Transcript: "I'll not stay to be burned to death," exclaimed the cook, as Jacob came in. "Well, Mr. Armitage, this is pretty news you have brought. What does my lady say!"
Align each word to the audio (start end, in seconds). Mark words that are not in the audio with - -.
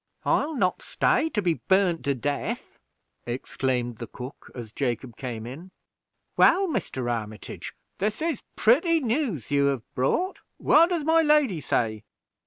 "I'll 0.25 0.55
not 0.55 0.81
stay 0.81 1.29
to 1.29 1.43
be 1.43 1.53
burned 1.67 2.03
to 2.05 2.15
death," 2.15 2.79
exclaimed 3.27 3.99
the 3.99 4.07
cook, 4.07 4.49
as 4.55 4.71
Jacob 4.71 5.15
came 5.15 5.45
in. 5.45 5.69
"Well, 6.35 6.67
Mr. 6.67 7.11
Armitage, 7.11 7.75
this 7.99 8.19
is 8.19 8.41
pretty 8.55 8.99
news 8.99 9.51
you 9.51 9.65
have 9.67 9.83
brought. 9.93 10.41
What 10.57 10.89
does 10.89 11.03
my 11.03 11.21
lady 11.21 11.61
say!" 11.61 12.03